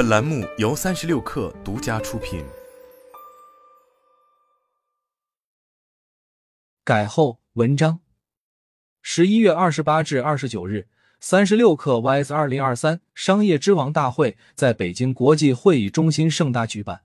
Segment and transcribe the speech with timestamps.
[0.00, 2.42] 本栏目由三十六氪独家出品。
[6.82, 8.00] 改后文章，
[9.02, 10.88] 十一月二十八至二十九日，
[11.20, 17.02] 三十六氪 YS 二零二三商业之王大会在北京国际会议中心盛大举办。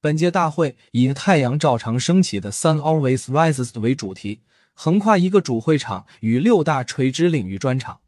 [0.00, 4.40] 本届大会以“太阳照常升起的 Sun Always Rises” 为主题，
[4.72, 8.00] 横跨一个主会场与六大垂直领域专场。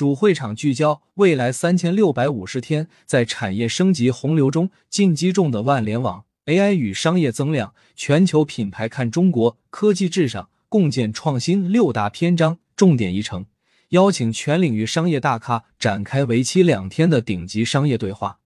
[0.00, 13.44] 主会场聚焦未来三千六百五十天，在产业升级洪流中进击中的万联网、AI 与商业增量、全球品牌看中国、科技至上、共建创新六大篇章重点议程，
[13.90, 18.38] 邀请全领域商业大咖展开为期两天的顶级商业对话，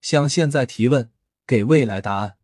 [0.00, 1.10] 向现在提问。
[1.48, 2.34] 给未来答案。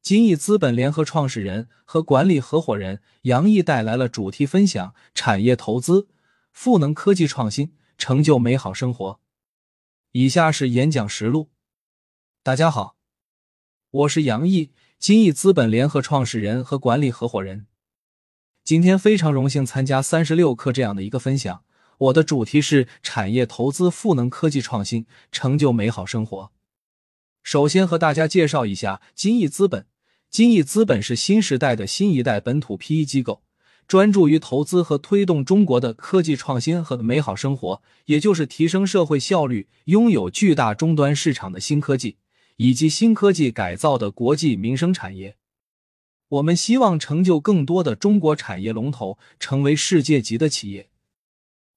[0.00, 6.06] 金益资本联合创始人和管理合伙人杨毅带来了主题分享：产业投资、
[6.52, 9.18] 赋能科技创新，成就美好生活。
[10.12, 11.50] 以下是演讲实录。
[12.42, 12.96] 大家好，
[13.90, 17.66] 我是杨毅，金益资本联合创始人和管理合伙人。
[18.62, 21.64] 今天非常荣幸参加三十六氪这样的一个分享。
[21.98, 26.52] 我的主题是产业投资，赋能科技创新，成就美好生活。
[27.42, 29.86] 首先和大家介绍一下金益资本。
[30.30, 33.42] 金益资本是新时代的新一代本土 PE 机构，
[33.86, 42.16] 专注于投资和推动中国的科技创新和美好生活，也就是提升社会效率、拥有巨大终端市场的新科技，
[42.56, 45.36] 以及新科技改造的国际民生产业。
[46.28, 50.88] 我们希望成就更多的中国产业龙头，成为世界级的企业。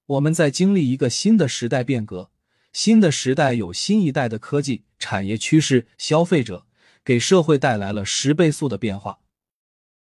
[0.06, 2.30] 我们在经历一个新的时代变革。
[2.72, 6.66] 新的时代有新一代的科技产业趋势，消费者
[7.04, 9.20] 给社会带来了十倍速的变化。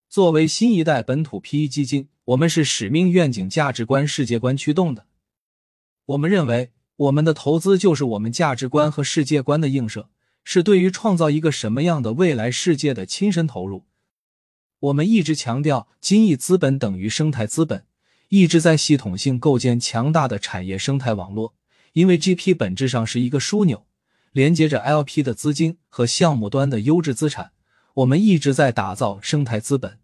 [0.09, 5.05] 作为新一代本土 PE 基金，我们是使命、愿景、价值观、世界观驱动的。
[6.05, 10.09] 我们认为，我们的投资就是我们价值观和世界观的映射，
[10.45, 13.83] 是对于创造一个什么样的未来世界的亲身投入。
[14.79, 17.85] 我们一直强调，金益资本等于生态资本，
[18.29, 21.53] 一直在系统性构建强大的产业生态网络。
[21.91, 23.85] 因为 GP 本质上是一个枢纽，
[24.31, 27.51] 连接着 LP 的资金和项目端的优质资产。
[27.97, 29.97] 我们一直在打造生态资本，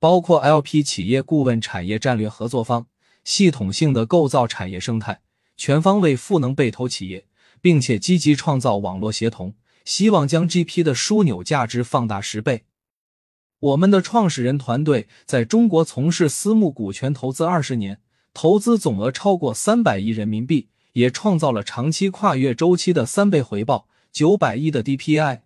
[0.00, 2.86] 包括 LP 企业顾问、产业战略合作方，
[3.22, 5.20] 系统性的构造产业生态，
[5.56, 7.26] 全方位赋能被投企业，
[7.60, 9.54] 并且积极创造网络协同，
[9.84, 12.64] 希望将 GP 的枢纽价值放大十倍。
[13.60, 18.00] 我们的创始人团队在中国从事私募股权投资二十年，
[18.34, 20.70] 投资总额超过三百亿人民币。
[20.94, 25.42] 也创造了长期跨越周期的三倍回报，九百亿的 DPI。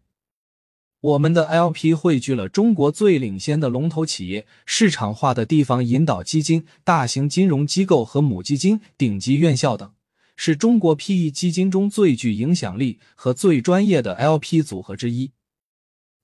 [1.03, 9.91] 我们的 LP 汇聚了中国最领先的龙头企业、市场化的地方引导基金、大型金融机构和母基金、顶级院校等，
[10.37, 15.33] 是中国 PE 基金中最具影响力和最专业的 LP 组合之一。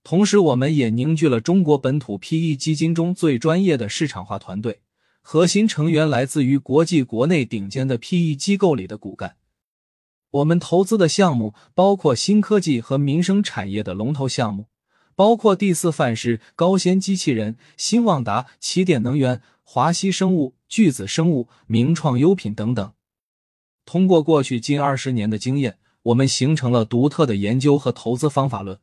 [0.04, 4.82] 同时，我们也凝聚了中国本土 PE 基金中最专业的市场化团队。
[5.20, 9.37] 核心成员来自于国际、国内顶尖的 PE 机构里的骨干。
[10.30, 14.66] 我们投资的项目包括新科技和民生产业的龙头项目，
[15.14, 22.92] 包括第四范式高纤机器人、新旺达、起点能源、华西生物、巨子生物、名创优品等等。
[23.86, 28.78] 通过过去近二十年的经验，我们形成了独特的研究和投资方法论。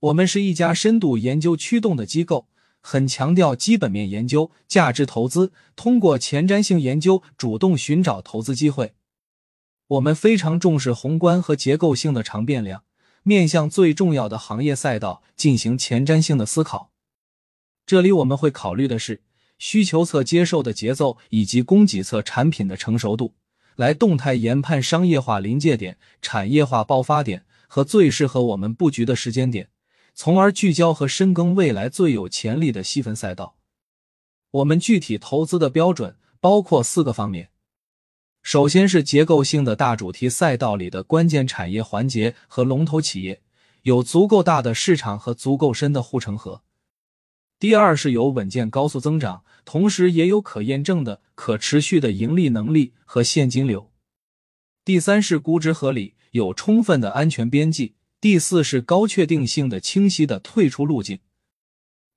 [0.00, 2.48] 我们是一家深度研究驱动的机构。
[2.80, 8.94] 很强调基本面研究、价值投资，通过前瞻性研究主动寻找投资机会。
[9.88, 12.84] 我们非常重视宏观和结构性的长变量，
[13.22, 16.90] 面向最重要的行业赛道进行前瞻性的思考。
[17.86, 19.22] 这里我们会考虑的是
[19.58, 23.34] 需求侧接受的节奏以及供给侧产品的成熟度，
[23.76, 29.70] 来动态研判商业化临界点、产业化爆发点和最适合我们布局的时间点。
[30.14, 33.56] 从而聚焦和深耕未来最有潜力的细分赛道。
[34.50, 37.50] 我们具体投资的标准包括四个方面：
[38.48, 43.42] 首先是结构性的大主题赛道里的关键产业环节和龙头企业，
[43.82, 46.62] 有足够大的市场和足够深的护城河；
[47.58, 53.90] 第二是有稳健高速增长，同时也有可验证的可持续的盈利能力和现金流；
[54.82, 57.96] 第三是估值合理，有充分的安全边际。
[58.18, 61.18] 第四是高确定性的、清晰的退出路径。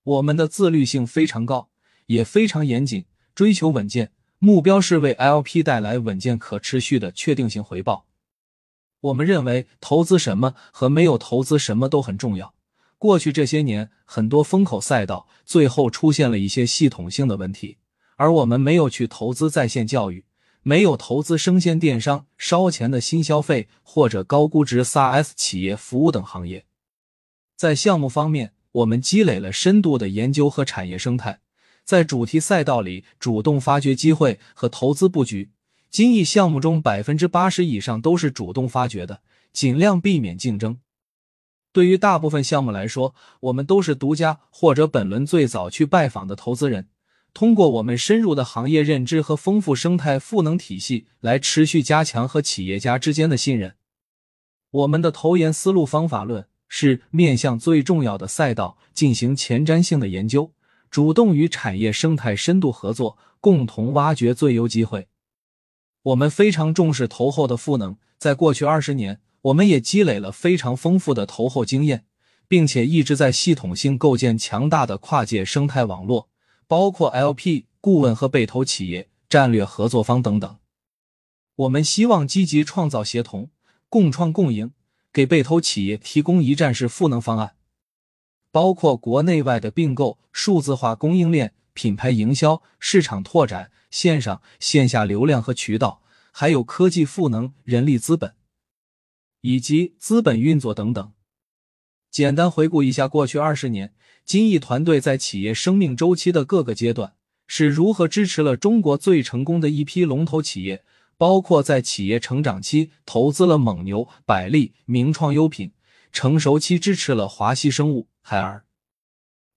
[0.03, 1.69] 我们的自律性非常高，
[2.05, 3.03] 也非常严谨，
[3.35, 8.07] 追求稳健，目标是为 LP 带来稳健、可持续的确定性回报。
[9.01, 12.55] 我们认为投资什么和没有投资什么都很重要。
[12.97, 17.77] 过去这些年，很多风口赛道最后出现了一些系统性的问题，
[18.15, 20.25] 而我们没有去投资在线教育，
[20.63, 26.65] 没有投资生鲜电商、烧钱的新消费或者高估值三 S 企业服务等行业。
[27.55, 31.41] 在项目方面，我们积累了深度的研究和产业生态，
[31.83, 35.51] 在主题赛道里主动发掘机会和投资布局。
[35.89, 40.79] 金翼项目中百分之八十以上都是主动发掘的，尽量避免竞争。
[41.73, 46.87] 对于大部分项目来说，我们都是独家或者本轮最早去拜访的投资人。
[47.33, 53.75] 通过我们深入的行业认知和丰富生态赋能体系，来持续加强和企业家之间的信任。
[54.71, 60.51] 我们的投研思路方法论是面向最重要的赛道进行前瞻性的研究，
[60.91, 65.07] 主动与产业生态深度合作，共同挖掘最优机会。
[66.03, 72.05] 我们非常重视投后的赋能，在过去二十年，我们也积累了非常丰富的投后经验，
[72.47, 76.27] 并且一直在系统性构建强大的跨界生态网络。
[76.67, 80.57] 包括 LP 顾问和被投企业战略合作方等等，
[81.55, 83.49] 我们希望积极创造协同、
[83.89, 84.71] 共创共赢，
[85.11, 87.55] 给被投企业提供一站式赋能方案，
[88.51, 96.01] 包括国内外的并购、数字化供应链、品牌营销、市场拓展、线上线下流量和渠道，
[96.31, 98.33] 还有科技赋能、人力资本
[99.41, 101.11] 以及资本运作等等。
[102.11, 103.93] 简单回顾一下过去二十年。
[104.23, 107.13] 金翼团队在企业生命周期的各个阶段
[107.47, 110.83] 是如何支持了中国最成功的一批龙头企业？
[111.17, 115.71] 包括在企业成长期投资了蒙牛、百利、名创优品，
[116.11, 118.65] 成熟期支持了华西生物、海尔。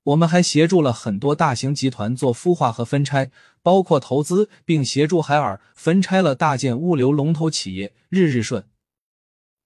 [0.05, 3.31] 我们还协助了很多大型集团做孵化和分拆，
[3.63, 8.65] 包括投资并协助海尔分拆了大件物流龙头企业日日顺。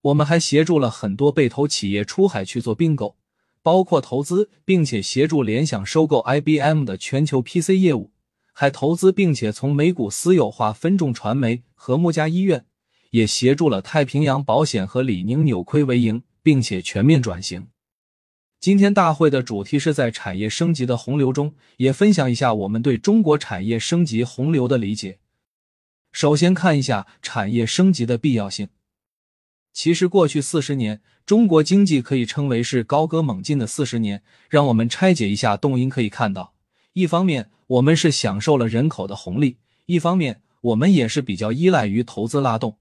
[0.03, 3.17] 我们还协助了很多被投企业出海去做并购。
[3.61, 8.13] 包括投资并且协助联想收购 IBM 的全球 PC 业务，
[8.55, 12.65] 还投资并且从美股私有化分众传媒和睦家医院，
[13.11, 17.69] 也协助了太平洋保险和李宁扭亏为盈，并且全面转型。
[18.61, 25.19] 今天大会的主题是在产业升级的洪流中，也分享一下我们对中国产业升级洪流的理解。
[26.11, 28.69] 首先看一下产业升级的必要性。
[29.73, 34.25] 其实过去四十年，中国经济可以称为是高歌猛进的四十年。
[34.49, 36.55] 让我们拆解一下动因，可以看到，
[36.95, 42.79] 一方面我们是享受了人口的红利，一方面我们也是比较依赖于投资拉动，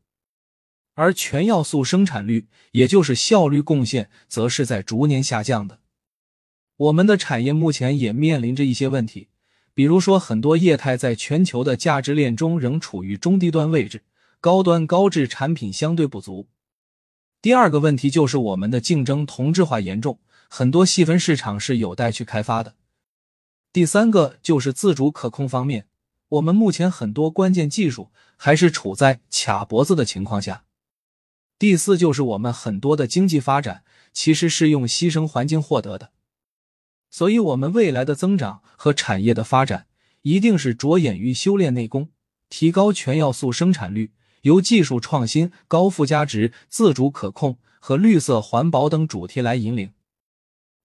[0.97, 5.79] 而全要素生产率，也就是效率贡献，则是在逐年下降的。
[6.75, 9.27] 我们的产业目前也面临着一些问题，
[9.75, 14.01] 比如说很多业态在全球的价值链中仍处于中低端位置，
[14.41, 16.47] 高端高质产品相对不足。
[17.43, 22.73] 第二个问题就是我们的竞争同质化严重，很多细分市场是有待去开发的。
[23.71, 25.85] 第三个就是自主可控方面，
[26.29, 30.63] 我们目前很多关键技术还是处在卡脖子的情况下。
[31.59, 33.83] 第四就是我们很多的经济发展
[34.13, 36.11] 其实是用牺牲环境获得的，
[37.09, 39.87] 所以我们未来的增长和产业的发展
[40.21, 42.09] 一定是着眼于修炼内功，
[42.49, 44.11] 提高全要素生产率。
[44.43, 49.91] 由技术创新、高附加值、自主可控和绿色环保等主题来引领，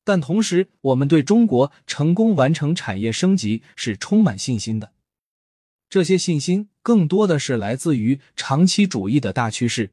[0.03, 4.93] 但同时，我们对中国成功完成产业升级是充满信心的。
[5.89, 9.91] 这些信心更多的是来自于长期主义的大趋势。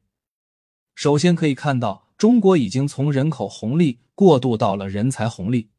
[1.00, 5.70] 首先可以看到，中国已经从人口红利过渡到了人才红利。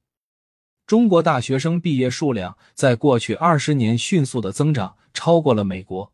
[0.87, 6.11] 中国大学生毕业数量在过去二十年迅速的增长，超过了美国。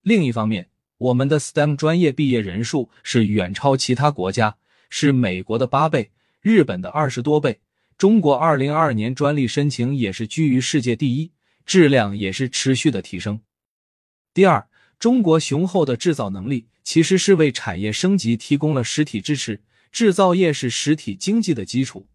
[0.00, 4.56] 另一方面，我们的 STEM 专业毕业人数是远超其他国家，
[4.88, 7.60] 是美国的八倍，日本的二十多倍。
[7.98, 11.32] 中国二零二二年专利申请也是居于世界第一，
[11.66, 13.42] 质量也是持续的提升。
[14.32, 14.66] 第二，
[14.98, 19.60] 中国雄厚的制造能力其实是为产业升级提供了实体支持，
[19.92, 22.06] 制造业是实体经济的基础。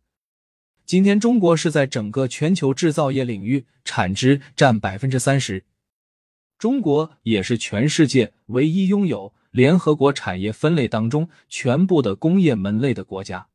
[0.86, 5.64] 今天，中国是在整个全球制造业领域产值占百分之三十。
[6.58, 13.48] 中国也是全世界唯一拥有联合国产业分类当中全部的工业门类的国家。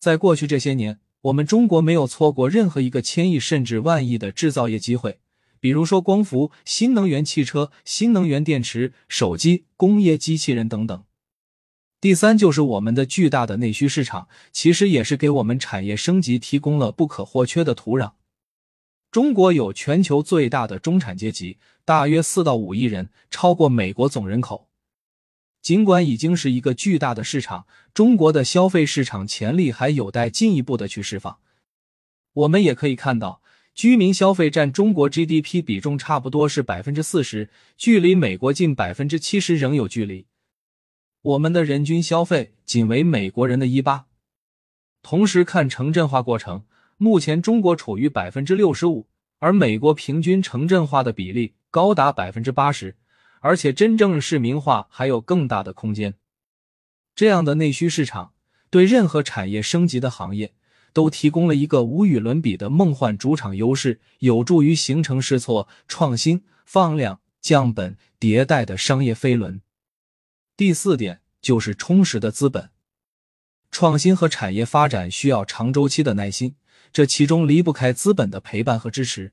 [0.00, 5.20] 在过去这些年，我们中国没有错过任何一个千亿甚至万亿的制造业机会，
[5.60, 11.04] 比如说光伏、新能源汽车、新能源电池、手机、工业机器人等等。
[12.00, 18.12] 第三，就是我们的巨大的内需市场，其实也是给我们产业升级提供了不可或缺的土壤。
[19.10, 24.68] 中国有全球最大的中产阶级，大约四到五亿人，超过美国总人口。
[25.60, 31.38] 尽管已经是一个巨大的市场，中国的消费市场潜力还有待进一步的去释放。
[32.32, 33.42] 我们也可以看到，
[33.78, 40.26] 居民消费占中国 GDP 比重差不多是百分之四十，距离美国近百分之七十仍有距离。
[41.22, 44.06] 我们的人均消费仅为美国人的一八。
[45.00, 46.64] 同时看城镇化过程，
[46.96, 49.06] 目前中国处于百分之六十五，
[49.38, 52.96] 而美国平均城镇化的比例高达百分之八十，
[53.38, 56.14] 而且真正市民化还有更大的空间。
[57.14, 58.32] 这样的内需市场，
[58.70, 60.52] 对任何产业升级的行业。
[60.92, 69.60] 都提供了一个无与伦比的梦幻主场优势，有助于形成试错、创新、放量、降本、迭代的商业飞轮。
[70.56, 72.70] 第四点就是充实的资本。
[73.70, 76.56] 创新和产业发展需要长周期的耐心，
[76.92, 79.32] 这其中离不开资本的陪伴和支持。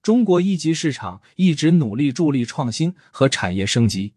[0.00, 4.14] 中国一级市场一直努力助力创新和产业升级，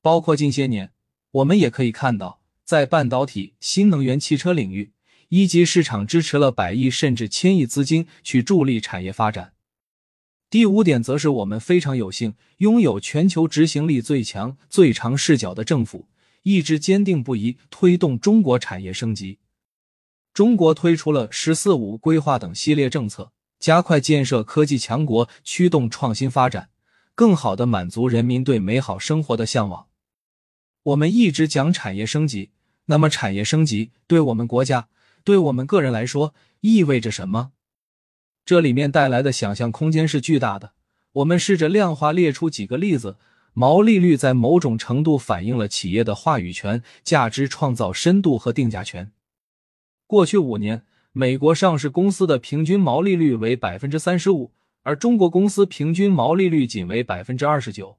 [0.00, 0.92] 包括近些年，
[1.30, 4.91] 我们也可以看到，在半导体、新能源汽车领域。
[5.32, 9.54] 一级市场支持了百亿甚至千亿资金去助力产业发展。
[10.50, 16.06] 第五点则是我们非常有幸拥有全球执行力最强、最长视角的政府，
[16.42, 19.38] 一直坚定不移推动中国产业升级。
[20.34, 26.68] 中国推出了“十四五”规划等系列政策，加快建设科技强国，驱动创新发展，
[27.14, 29.86] 更好的满足人民对美好生活的向往。
[30.82, 32.50] 我们一直讲产业升级，
[32.84, 34.88] 那么产业升级对我们国家。
[35.24, 37.52] 对我们个人来说意味着什么？
[38.44, 40.72] 这里面带来的想象空间是巨大的。
[41.12, 43.16] 我们试着量化列出几个例子。
[43.54, 49.12] 毛利率在某种程度反映了企业的话语权、价值创造深度和定价权。
[50.06, 54.52] 过去五年，美国上市公司的平均毛利率为百分之三十五，
[54.84, 57.98] 而中国公司平均毛利率仅为百分之二十九。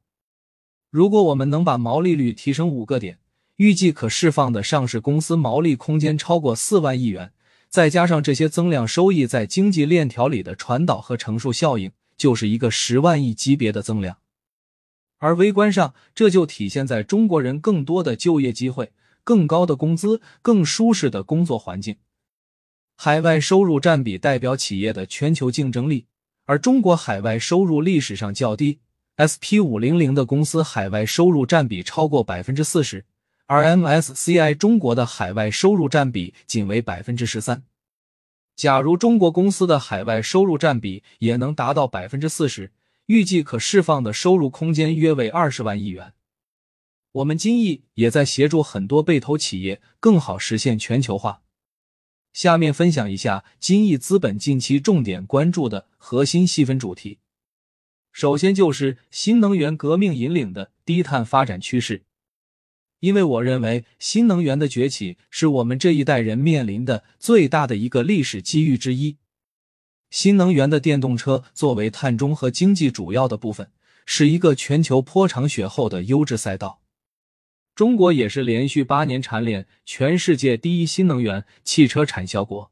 [0.90, 3.20] 如果我们能把毛利率提升五个点，
[3.58, 7.32] 预计可释放的上市公司毛利空间超过四万亿元，
[7.70, 14.18] 再加上这些增量收益在经济链条里的传导和乘数效应，就是一个十万亿级别的增量。
[15.20, 18.92] 而微观上，这就体现在中国人更多的就业机会、
[19.24, 21.98] 更高的工资、更舒适的工作环境。
[22.98, 26.08] 海外收入占比代表企业的全球竞争力，
[26.46, 28.80] 而中国海外收入历史上较低
[29.16, 33.06] ，SP 五零零的公司海外收入占比超过百分之四十。
[33.46, 37.64] 而 MSCI 中国的海外收入占比仅为百分之十三。
[38.56, 42.72] 假如中国公司的海外收入占比也能达到百分之四十，
[43.08, 46.14] 预计可释放的收入空间约为二十万亿元。
[47.12, 51.42] 我们金逸也在协助很多被投企业更好实现全球化。
[52.32, 57.20] 下面分享一下金逸资本近期重点关注的核心细分主题。
[58.12, 62.04] 首先就是新能源革命引领的低碳发展趋势。
[63.04, 69.18] 因为我认为新能源的崛起是我们这一代人面临的最大的一个历史机遇之一。
[70.10, 73.70] 新能源的电动车作为碳中和经济主要的部分，
[74.06, 76.80] 是一个全球颇长雪后的优质赛道。
[77.76, 82.72] 中国也是连续八年蝉联全世界第一新能源汽车产销国。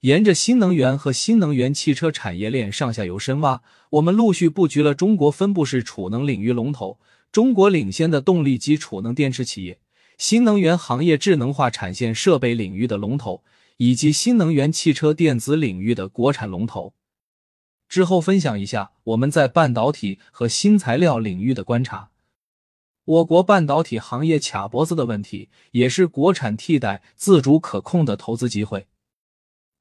[0.00, 6.98] 沿着新能源和新能源汽车产业链上下游深挖，我们陆续布局了中国分布式储能领域龙头。
[7.36, 9.78] 中国领先的动力及储能电池企业，
[10.16, 13.44] 新能源行业智能化产线设备领域的龙头，
[13.76, 16.94] 以及新能源汽车电子领域的国产龙头。
[17.90, 22.08] 之后分享一下我们在半导体和新材料领域的观察。
[23.04, 28.86] 我国半导体行业卡脖子的问题，也是国产替代自主可控的投资机会。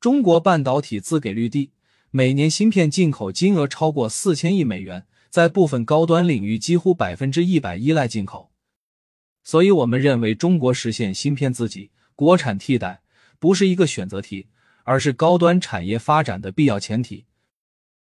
[0.01, 1.71] 中国半导体自给率低，
[2.11, 5.05] 每年芯片进口金额超过四千亿美元。
[5.35, 8.53] 在部分高端领域，几乎百分之一百依赖进口，
[9.43, 13.01] 所以我们认为中国实现芯片自给、国产替代
[13.37, 14.47] 不是一个选择题，
[14.85, 17.25] 而是高端产业发展的必要前提。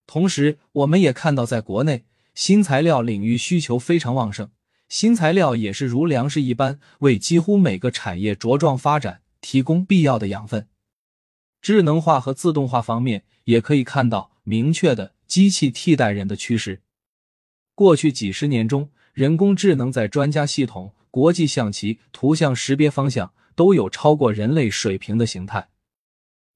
[0.06, 4.52] 同时，我们也看到，在国内新材料领域需求非常旺盛，
[4.88, 10.68] 新材料也是如粮食一般，为几乎每个产业茁壮发展提供必要的养分。
[11.60, 16.82] 智能化和自动化方面，也可以看到明确的机器替代人的趋势。
[17.76, 25.68] 过去几十年中，人工智能在专家系统、国际象棋、图像识别方向都有超过人类水平的形态。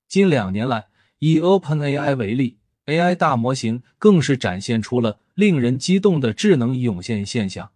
[0.08, 0.86] 近两年来，
[1.18, 7.72] 以 OpenAI 为例，AI 大模型更是展现出了令人激动的智能涌现现象。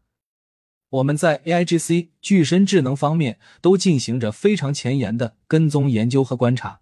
[0.88, 6.80] 我们在 AIGC 具身智能方面都进行着非常前沿的跟踪研究和观察。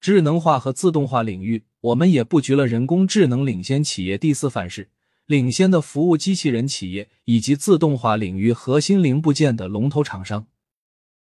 [0.00, 4.88] 智能化和自动化领域，我们也布局了人工智能领先企业第四范式。
[5.30, 10.48] 领先的服务机器人企业以及自动化领域核心零部件的龙头厂商。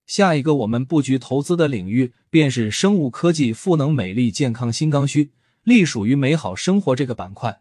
[0.06, 5.32] 下一个我们布局投资的领域便是生物科技、赋能、美丽、健康、新刚需。
[5.64, 7.60] 隶属于美好生活这个板块。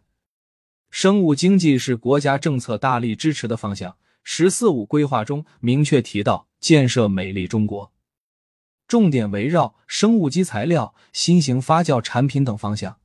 [0.91, 3.97] 生物经济是国家政策大力支持的方向。
[4.23, 7.91] “十四五”规划中明确提到建设美丽中国，
[8.87, 12.99] 重点围绕生物基材料、新型发酵产品等方向。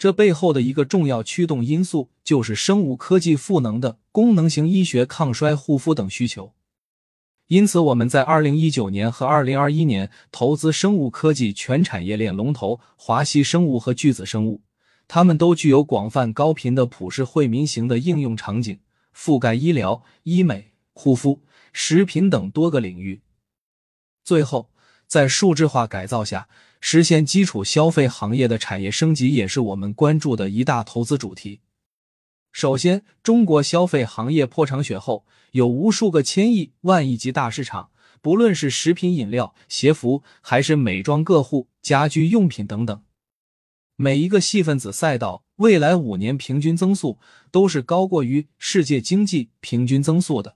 [0.00, 6.54] 这背后的一个重要驱动因素就是生物科技赋能的功能型医学、抗衰、护肤等需求。
[7.48, 14.62] 因此，我们在二零一九年和二零二一年投资生物科技全产业链龙头华西生物和巨子生物。
[15.06, 18.78] 它们都具有广泛高频的普世惠民型的应用场景，
[19.14, 21.42] 覆盖医疗、医美、护肤、
[21.74, 23.20] 食品等多个领域。
[24.24, 24.70] 最后，
[25.10, 26.46] 在数字化改造下，
[26.80, 31.58] 实现基础消费行业的产业升级，也是我们关注的一大投资主题。
[32.52, 37.90] 首先，中国消费行业破长雪后，有无数个千亿、万亿级大市场，
[38.22, 43.02] 不论是食品饮料、鞋服，还是美妆个护、家居用品等等。
[43.96, 47.18] 每一个细分子赛道，未来五年平均增速
[47.50, 50.54] 都是高过于世界经济平均增速的。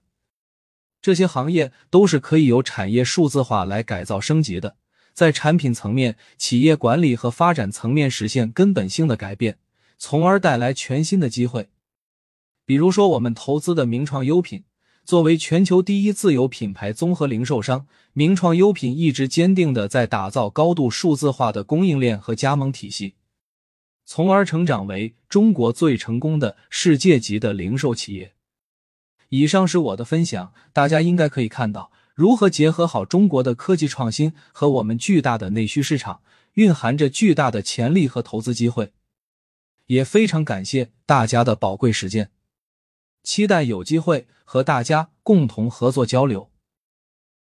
[1.05, 4.77] 这些行业都是可以由产业数字化来改造升级的，
[5.13, 9.59] 在产品层面、企业管理和发展层面实现根本性的改变，
[9.99, 11.69] 从而带来全新的机会。
[12.65, 14.65] 比如说，我们投资的名创优品，
[15.05, 23.17] 作为全球第一自有品牌综合零售商，名创优品一直坚定的在打造高度数字化的供应链和加盟体系。
[24.07, 28.34] 从而成长为中国最成功的世界级的零售企业。
[29.31, 36.21] 以上是我的分享，大家应该可以看到如何结合好中国的科技创新和我们巨大的内需市场，
[36.55, 38.93] 蕴含着巨大的潜力和投资机会。
[39.87, 42.31] 也非常感谢大家的宝贵时间，
[43.23, 46.49] 期待有机会和大家共同合作交流。